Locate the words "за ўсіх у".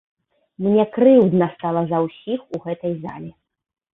1.91-2.61